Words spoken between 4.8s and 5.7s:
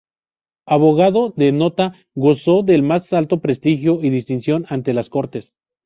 las Cortes.